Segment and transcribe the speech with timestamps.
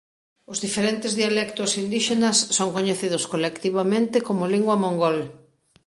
[0.51, 5.17] Os diferentes dialectos indíxenas son coñecidos colectivamente como lingua mongol.